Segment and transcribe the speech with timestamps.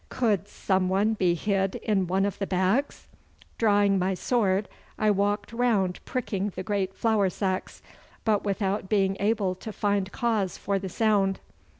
[0.09, 3.07] Could some one be hid in one of the bags?
[3.59, 7.83] Drawing my sword I walked round pricking the great flour sacks,
[8.25, 11.39] but without being able to find cause for the sound.